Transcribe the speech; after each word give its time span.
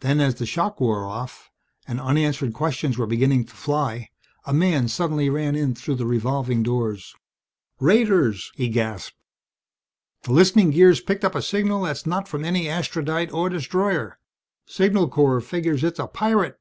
Then, 0.00 0.20
as 0.20 0.34
the 0.34 0.44
shock 0.44 0.82
wore 0.82 1.06
off 1.06 1.50
and 1.88 1.98
unanswered 1.98 2.52
questions 2.52 2.98
were 2.98 3.06
beginning 3.06 3.46
to 3.46 3.54
fly, 3.54 4.10
a 4.44 4.52
man 4.52 4.86
suddenly 4.86 5.30
ran 5.30 5.56
in 5.56 5.74
through 5.74 5.94
the 5.94 6.04
revolving 6.04 6.62
doors. 6.62 7.14
"Raiders!" 7.80 8.52
he 8.56 8.68
gasped. 8.68 9.16
"The 10.24 10.32
listening 10.34 10.72
gear's 10.72 11.00
picked 11.00 11.24
up 11.24 11.34
a 11.34 11.40
signal 11.40 11.84
that's 11.84 12.04
not 12.04 12.28
from 12.28 12.44
any 12.44 12.68
Astrodite 12.68 13.32
or 13.32 13.48
destroyer. 13.48 14.18
Signal 14.66 15.08
Corps 15.08 15.40
figures 15.40 15.84
it's 15.84 15.98
a 15.98 16.06
pirate!" 16.06 16.60